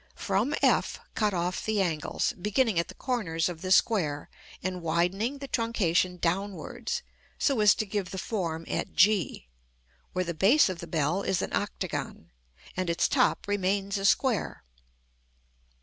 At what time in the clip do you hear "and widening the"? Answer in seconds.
4.63-5.47